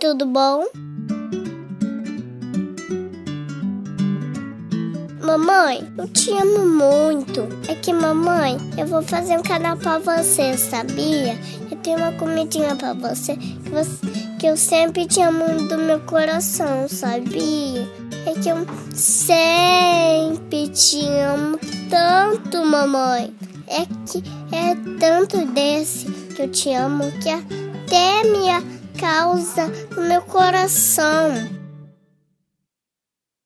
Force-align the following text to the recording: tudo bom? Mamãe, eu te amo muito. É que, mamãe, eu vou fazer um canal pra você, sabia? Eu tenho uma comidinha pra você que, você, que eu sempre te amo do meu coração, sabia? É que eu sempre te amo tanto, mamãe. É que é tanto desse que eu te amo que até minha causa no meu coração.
tudo 0.00 0.26
bom? 0.26 0.64
Mamãe, 5.20 5.86
eu 5.98 6.08
te 6.08 6.30
amo 6.30 6.66
muito. 6.66 7.48
É 7.68 7.74
que, 7.74 7.92
mamãe, 7.92 8.56
eu 8.78 8.86
vou 8.86 9.02
fazer 9.02 9.36
um 9.36 9.42
canal 9.42 9.76
pra 9.76 9.98
você, 9.98 10.56
sabia? 10.56 11.36
Eu 11.70 11.76
tenho 11.78 11.98
uma 11.98 12.12
comidinha 12.12 12.76
pra 12.76 12.94
você 12.94 13.36
que, 13.36 13.70
você, 13.70 14.06
que 14.38 14.46
eu 14.46 14.56
sempre 14.56 15.04
te 15.06 15.20
amo 15.20 15.68
do 15.68 15.76
meu 15.76 16.00
coração, 16.00 16.88
sabia? 16.88 17.86
É 18.24 18.32
que 18.40 18.48
eu 18.48 18.66
sempre 18.94 20.68
te 20.68 21.04
amo 21.08 21.58
tanto, 21.90 22.64
mamãe. 22.64 23.34
É 23.66 23.84
que 24.06 24.22
é 24.52 24.76
tanto 24.98 25.44
desse 25.46 26.06
que 26.06 26.42
eu 26.42 26.48
te 26.48 26.72
amo 26.72 27.10
que 27.20 27.28
até 27.28 28.22
minha 28.30 28.62
causa 28.98 29.68
no 29.94 30.02
meu 30.02 30.22
coração. 30.22 31.57